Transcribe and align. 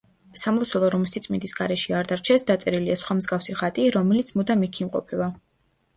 სამლოცველო 0.43 0.87
რომ 0.93 1.03
სიწმინდის 1.11 1.53
გარეშე 1.59 1.93
არ 1.99 2.09
დარჩეს, 2.13 2.47
დაწერილია 2.49 2.97
სხვა 3.03 3.19
მსგავსი 3.19 3.59
ხატი, 3.61 3.89
რომელიც 3.97 4.33
მუდამ 4.41 4.69
იქ 4.69 4.81
იმყოფება. 4.87 5.29